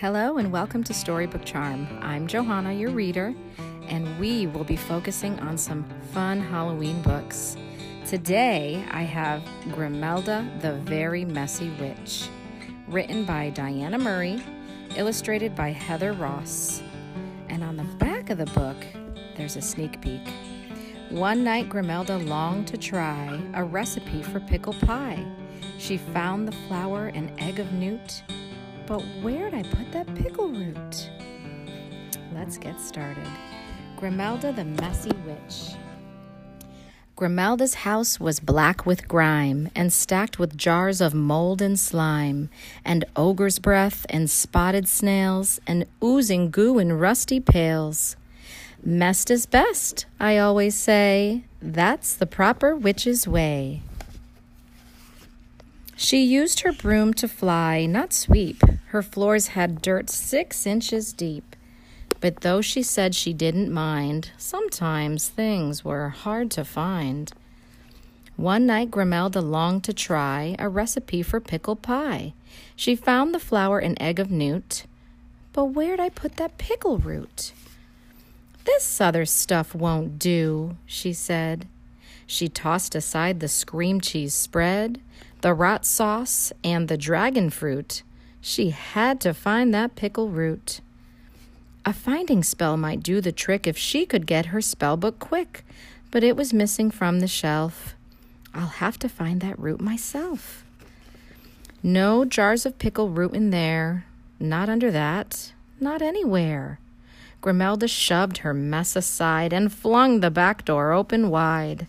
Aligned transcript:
Hello 0.00 0.36
and 0.36 0.52
welcome 0.52 0.84
to 0.84 0.92
Storybook 0.92 1.46
Charm. 1.46 1.88
I'm 2.02 2.26
Johanna, 2.26 2.74
your 2.74 2.90
reader, 2.90 3.34
and 3.88 4.20
we 4.20 4.46
will 4.46 4.62
be 4.62 4.76
focusing 4.76 5.40
on 5.40 5.56
some 5.56 5.86
fun 6.12 6.38
Halloween 6.38 7.00
books. 7.00 7.56
Today 8.04 8.84
I 8.90 9.04
have 9.04 9.40
Grimelda 9.70 10.60
the 10.60 10.74
Very 10.80 11.24
Messy 11.24 11.70
Witch, 11.80 12.28
written 12.88 13.24
by 13.24 13.48
Diana 13.48 13.96
Murray, 13.96 14.42
illustrated 14.96 15.56
by 15.56 15.70
Heather 15.70 16.12
Ross. 16.12 16.82
And 17.48 17.64
on 17.64 17.78
the 17.78 17.84
back 17.84 18.28
of 18.28 18.36
the 18.36 18.44
book, 18.44 18.76
there's 19.34 19.56
a 19.56 19.62
sneak 19.62 20.02
peek. 20.02 20.28
One 21.08 21.42
night, 21.42 21.70
Grimelda 21.70 22.18
longed 22.18 22.66
to 22.66 22.76
try 22.76 23.40
a 23.54 23.64
recipe 23.64 24.22
for 24.22 24.40
pickle 24.40 24.74
pie. 24.74 25.24
She 25.78 25.96
found 25.96 26.46
the 26.46 26.56
flour 26.68 27.06
and 27.14 27.32
egg 27.40 27.60
of 27.60 27.72
newt 27.72 28.22
but 28.86 29.00
where'd 29.22 29.54
I 29.54 29.62
put 29.62 29.90
that 29.92 30.14
pickle 30.14 30.48
root? 30.48 31.10
Let's 32.32 32.58
get 32.58 32.80
started. 32.80 33.26
Grimelda 33.96 34.54
the 34.54 34.64
Messy 34.64 35.12
Witch. 35.26 35.74
Grimelda's 37.16 37.74
house 37.74 38.20
was 38.20 38.40
black 38.40 38.84
with 38.84 39.08
grime 39.08 39.70
and 39.74 39.90
stacked 39.90 40.38
with 40.38 40.56
jars 40.56 41.00
of 41.00 41.14
mold 41.14 41.62
and 41.62 41.80
slime, 41.80 42.50
and 42.84 43.06
ogre's 43.16 43.58
breath 43.58 44.04
and 44.10 44.28
spotted 44.28 44.86
snails, 44.86 45.58
and 45.66 45.86
oozing 46.04 46.50
goo 46.50 46.78
in 46.78 46.92
rusty 46.92 47.40
pails. 47.40 48.16
Messed 48.84 49.30
is 49.30 49.46
best, 49.46 50.04
I 50.20 50.36
always 50.36 50.74
say. 50.74 51.44
That's 51.62 52.12
the 52.12 52.26
proper 52.26 52.76
witch's 52.76 53.26
way. 53.26 53.80
She 55.98 56.22
used 56.22 56.60
her 56.60 56.72
broom 56.72 57.14
to 57.14 57.26
fly, 57.26 57.86
not 57.86 58.12
sweep. 58.12 58.62
Her 58.88 59.02
floors 59.02 59.48
had 59.48 59.80
dirt 59.80 60.10
six 60.10 60.66
inches 60.66 61.14
deep. 61.14 61.56
But 62.20 62.42
though 62.42 62.60
she 62.60 62.82
said 62.82 63.14
she 63.14 63.32
didn't 63.32 63.72
mind, 63.72 64.30
sometimes 64.36 65.28
things 65.28 65.84
were 65.84 66.10
hard 66.10 66.50
to 66.52 66.66
find. 66.66 67.32
One 68.36 68.66
night, 68.66 68.90
Grimelda 68.90 69.40
longed 69.40 69.84
to 69.84 69.94
try 69.94 70.54
a 70.58 70.68
recipe 70.68 71.22
for 71.22 71.40
pickle 71.40 71.76
pie. 71.76 72.34
She 72.76 72.94
found 72.94 73.34
the 73.34 73.40
flour 73.40 73.78
and 73.78 74.00
egg 74.00 74.20
of 74.20 74.30
newt. 74.30 74.84
But 75.54 75.66
where'd 75.66 76.00
I 76.00 76.10
put 76.10 76.36
that 76.36 76.58
pickle 76.58 76.98
root? 76.98 77.52
This 78.66 79.00
other 79.00 79.24
stuff 79.24 79.74
won't 79.74 80.18
do, 80.18 80.76
she 80.84 81.14
said. 81.14 81.66
She 82.26 82.48
tossed 82.48 82.94
aside 82.94 83.40
the 83.40 83.48
scream 83.48 84.00
cheese 84.00 84.34
spread, 84.34 85.00
the 85.40 85.54
rot 85.54 85.84
sauce, 85.84 86.52
and 86.64 86.88
the 86.88 86.96
dragon 86.96 87.50
fruit. 87.50 88.02
She 88.40 88.70
had 88.70 89.20
to 89.20 89.34
find 89.34 89.72
that 89.74 89.96
pickle 89.96 90.28
root. 90.28 90.80
A 91.84 91.92
finding 91.92 92.42
spell 92.42 92.76
might 92.76 93.02
do 93.02 93.20
the 93.20 93.32
trick 93.32 93.66
if 93.66 93.76
she 93.76 94.06
could 94.06 94.26
get 94.26 94.46
her 94.46 94.60
spell 94.60 94.96
book 94.96 95.18
quick, 95.18 95.64
but 96.10 96.24
it 96.24 96.36
was 96.36 96.52
missing 96.52 96.90
from 96.90 97.20
the 97.20 97.28
shelf. 97.28 97.94
I'll 98.54 98.66
have 98.66 98.98
to 99.00 99.08
find 99.08 99.40
that 99.40 99.58
root 99.58 99.80
myself. 99.80 100.64
No 101.82 102.24
jars 102.24 102.66
of 102.66 102.78
pickle 102.78 103.10
root 103.10 103.34
in 103.34 103.50
there, 103.50 104.06
not 104.40 104.68
under 104.68 104.90
that, 104.90 105.52
not 105.78 106.02
anywhere. 106.02 106.80
Grimelda 107.42 107.88
shoved 107.88 108.38
her 108.38 108.54
mess 108.54 108.96
aside 108.96 109.52
and 109.52 109.72
flung 109.72 110.20
the 110.20 110.30
back 110.30 110.64
door 110.64 110.92
open 110.92 111.30
wide. 111.30 111.86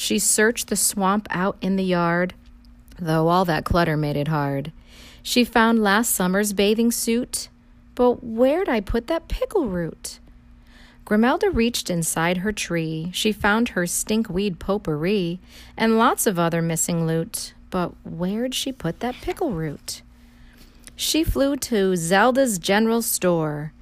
She 0.00 0.18
searched 0.18 0.68
the 0.68 0.76
swamp 0.76 1.26
out 1.28 1.58
in 1.60 1.76
the 1.76 1.84
yard, 1.84 2.32
though 2.98 3.28
all 3.28 3.44
that 3.44 3.66
clutter 3.66 3.98
made 3.98 4.16
it 4.16 4.28
hard. 4.28 4.72
She 5.22 5.44
found 5.44 5.82
last 5.82 6.14
summer's 6.14 6.54
bathing 6.54 6.90
suit, 6.90 7.50
but 7.94 8.24
where'd 8.24 8.66
I 8.66 8.80
put 8.80 9.08
that 9.08 9.28
pickle 9.28 9.68
root? 9.68 10.18
Grimelda 11.04 11.50
reached 11.50 11.90
inside 11.90 12.38
her 12.38 12.50
tree. 12.50 13.10
She 13.12 13.30
found 13.30 13.68
her 13.68 13.82
stinkweed 13.82 14.58
potpourri 14.58 15.38
and 15.76 15.98
lots 15.98 16.26
of 16.26 16.38
other 16.38 16.62
missing 16.62 17.06
loot, 17.06 17.52
but 17.68 17.92
where'd 18.02 18.54
she 18.54 18.72
put 18.72 19.00
that 19.00 19.16
pickle 19.16 19.50
root? 19.50 20.00
She 20.96 21.22
flew 21.22 21.56
to 21.56 21.94
Zelda's 21.94 22.58
general 22.58 23.02
store. 23.02 23.74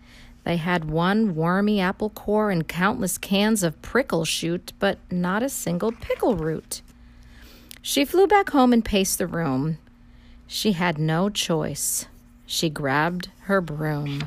They 0.49 0.57
had 0.57 0.87
one 0.87 1.35
wormy 1.35 1.79
apple 1.79 2.09
core 2.09 2.51
and 2.51 2.67
countless 2.67 3.19
cans 3.19 3.63
of 3.63 3.83
prickle 3.83 4.25
shoot, 4.25 4.73
but 4.79 4.99
not 5.11 5.43
a 5.43 5.51
single 5.51 5.93
pickle 5.93 6.37
root. 6.37 6.81
She 7.83 8.07
flew 8.07 8.27
back 8.27 8.49
home 8.49 8.73
and 8.73 8.83
paced 8.83 9.19
the 9.19 9.27
room. 9.27 9.77
She 10.47 10.73
had 10.73 10.97
no 10.97 11.29
choice. 11.29 12.07
She 12.47 12.71
grabbed 12.71 13.29
her 13.41 13.61
broom. 13.61 14.27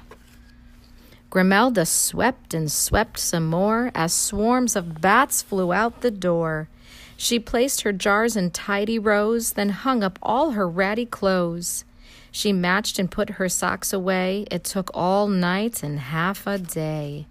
Grimelda 1.32 1.88
swept 1.88 2.53
and 2.53 2.72
swept 2.72 3.18
some 3.18 3.48
more 3.48 3.90
as 3.96 4.14
swarms 4.14 4.76
of 4.76 5.02
bats 5.02 5.42
flew 5.42 5.74
out 5.74 6.02
the 6.02 6.12
door. 6.12 6.70
She 7.18 7.40
placed 7.40 7.82
her 7.82 7.92
jars 7.92 8.36
in 8.38 8.52
tidy 8.52 9.00
rows, 9.00 9.53
then 9.53 9.70
hung 9.70 10.03
up 10.03 10.20
all 10.22 10.52
her 10.52 10.70
ratty 10.70 11.08
clothes. 11.08 11.84
She 12.31 12.53
matched 12.53 12.97
and 12.97 13.12
put 13.12 13.31
her 13.31 13.50
socks 13.50 13.92
away. 13.92 14.47
It 14.50 14.64
took 14.64 14.90
all 14.94 15.28
night 15.28 15.84
and 15.84 16.00
half 16.00 16.47
a 16.47 16.58
day. 16.58 17.28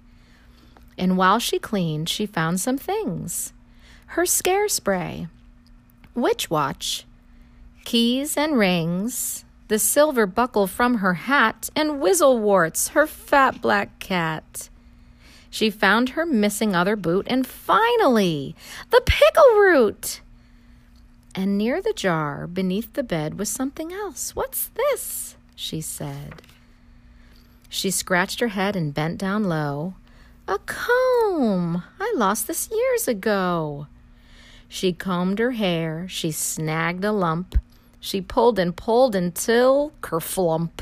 And 0.98 1.16
while 1.16 1.38
she 1.38 1.58
cleaned, 1.58 2.08
she 2.08 2.26
found 2.26 2.60
some 2.60 2.76
things 2.78 3.52
her 4.14 4.26
scare 4.26 4.68
spray, 4.68 5.28
witch 6.16 6.50
watch, 6.50 7.06
keys 7.84 8.36
and 8.36 8.58
rings, 8.58 9.44
the 9.68 9.78
silver 9.78 10.26
buckle 10.26 10.66
from 10.66 10.96
her 10.96 11.14
hat, 11.14 11.70
and 11.76 12.02
Wizzlewarts, 12.02 12.88
her 12.90 13.06
fat 13.06 13.62
black 13.62 14.00
cat. 14.00 14.68
She 15.48 15.70
found 15.70 16.10
her 16.10 16.26
missing 16.26 16.74
other 16.74 16.96
boot, 16.96 17.26
and 17.30 17.46
finally, 17.46 18.56
the 18.90 19.00
pickle 19.06 19.54
root! 19.54 20.20
And 21.34 21.56
near 21.56 21.80
the 21.80 21.92
jar, 21.92 22.46
beneath 22.46 22.92
the 22.94 23.02
bed, 23.02 23.38
was 23.38 23.48
something 23.48 23.92
else. 23.92 24.34
What's 24.34 24.68
this? 24.68 25.36
she 25.54 25.80
said. 25.80 26.42
She 27.68 27.90
scratched 27.90 28.40
her 28.40 28.48
head 28.48 28.74
and 28.74 28.92
bent 28.92 29.18
down 29.18 29.44
low. 29.44 29.94
A 30.48 30.58
comb! 30.66 31.84
I 32.00 32.12
lost 32.16 32.48
this 32.48 32.68
years 32.72 33.06
ago. 33.06 33.86
She 34.68 34.92
combed 34.92 35.38
her 35.38 35.52
hair, 35.52 36.06
she 36.08 36.32
snagged 36.32 37.04
a 37.04 37.12
lump, 37.12 37.56
she 38.00 38.20
pulled 38.20 38.58
and 38.58 38.74
pulled 38.74 39.14
until 39.14 39.92
kerflump. 40.00 40.80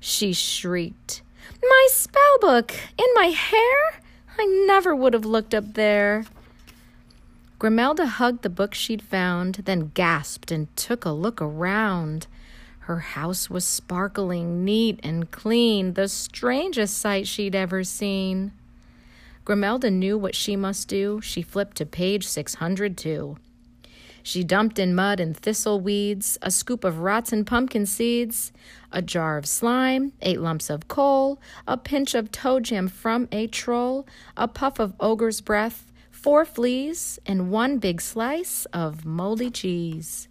She 0.00 0.32
shrieked, 0.32 1.22
My 1.62 1.86
spell 1.90 2.38
book! 2.40 2.72
In 2.98 3.06
my 3.14 3.26
hair? 3.26 4.02
I 4.36 4.64
never 4.66 4.96
would 4.96 5.12
have 5.12 5.24
looked 5.24 5.54
up 5.54 5.74
there. 5.74 6.24
Grimelda 7.64 8.04
hugged 8.04 8.42
the 8.42 8.50
book 8.50 8.74
she'd 8.74 9.00
found, 9.00 9.62
then 9.64 9.90
gasped 9.94 10.50
and 10.50 10.68
took 10.76 11.06
a 11.06 11.10
look 11.10 11.40
around. 11.40 12.26
Her 12.80 12.98
house 12.98 13.48
was 13.48 13.64
sparkling, 13.64 14.66
neat 14.66 15.00
and 15.02 15.30
clean, 15.30 15.94
the 15.94 16.08
strangest 16.08 16.98
sight 16.98 17.26
she'd 17.26 17.54
ever 17.54 17.82
seen. 17.82 18.52
Grimelda 19.46 19.90
knew 19.90 20.18
what 20.18 20.34
she 20.34 20.56
must 20.56 20.88
do. 20.88 21.22
She 21.22 21.40
flipped 21.40 21.78
to 21.78 21.86
page 21.86 22.26
602. 22.26 23.38
She 24.22 24.44
dumped 24.44 24.78
in 24.78 24.94
mud 24.94 25.18
and 25.18 25.34
thistle 25.34 25.80
weeds, 25.80 26.36
a 26.42 26.50
scoop 26.50 26.84
of 26.84 26.98
rotten 26.98 27.46
pumpkin 27.46 27.86
seeds, 27.86 28.52
a 28.92 29.00
jar 29.00 29.38
of 29.38 29.46
slime, 29.46 30.12
eight 30.20 30.40
lumps 30.40 30.68
of 30.68 30.86
coal, 30.88 31.40
a 31.66 31.78
pinch 31.78 32.14
of 32.14 32.30
toe 32.30 32.60
jam 32.60 32.88
from 32.88 33.26
a 33.32 33.46
troll, 33.46 34.06
a 34.36 34.48
puff 34.48 34.78
of 34.78 34.92
ogre's 35.00 35.40
breath, 35.40 35.90
four 36.24 36.46
fleas, 36.46 37.18
and 37.26 37.50
one 37.50 37.76
big 37.76 38.00
slice 38.00 38.64
of 38.72 39.04
moldy 39.04 39.50
cheese. 39.50 40.26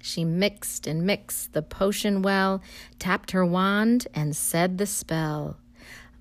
She 0.00 0.24
mixed 0.24 0.86
and 0.86 1.04
mixed 1.04 1.52
the 1.52 1.62
potion 1.62 2.22
well, 2.22 2.62
tapped 3.00 3.32
her 3.32 3.44
wand, 3.44 4.06
and 4.14 4.36
said 4.36 4.78
the 4.78 4.86
spell. 4.86 5.56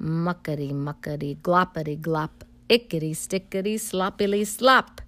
Muckety 0.01 0.71
muckety 0.71 1.37
gloppity 1.37 2.01
glop, 2.01 2.41
ickety 2.67 3.11
stickety 3.11 3.79
sloppily 3.79 4.43
slop. 4.43 5.01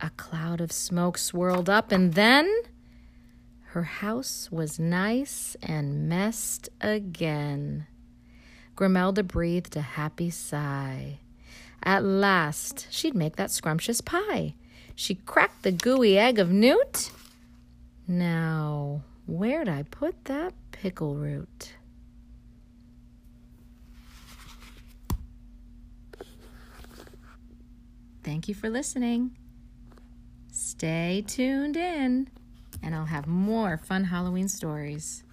A 0.00 0.08
cloud 0.16 0.62
of 0.62 0.72
smoke 0.72 1.18
swirled 1.18 1.68
up, 1.68 1.92
and 1.92 2.14
then 2.14 2.50
her 3.74 3.84
house 3.84 4.50
was 4.50 4.78
nice 4.78 5.58
and 5.62 6.08
messed 6.08 6.70
again. 6.80 7.86
Grimelda 8.74 9.22
breathed 9.22 9.76
a 9.76 9.82
happy 9.82 10.30
sigh. 10.30 11.18
At 11.84 12.04
last, 12.04 12.86
she'd 12.90 13.14
make 13.14 13.36
that 13.36 13.50
scrumptious 13.50 14.00
pie. 14.00 14.54
She 14.94 15.16
cracked 15.16 15.62
the 15.62 15.72
gooey 15.72 16.16
egg 16.18 16.38
of 16.38 16.50
newt. 16.50 17.10
Now, 18.06 19.02
where'd 19.26 19.68
I 19.68 19.82
put 19.84 20.26
that 20.26 20.54
pickle 20.70 21.16
root? 21.16 21.74
Thank 28.22 28.48
you 28.48 28.54
for 28.54 28.70
listening. 28.70 29.36
Stay 30.52 31.24
tuned 31.26 31.76
in, 31.76 32.28
and 32.82 32.94
I'll 32.94 33.06
have 33.06 33.26
more 33.26 33.76
fun 33.76 34.04
Halloween 34.04 34.48
stories. 34.48 35.24